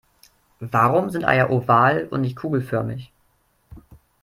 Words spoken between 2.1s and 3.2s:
nicht kugelförmig?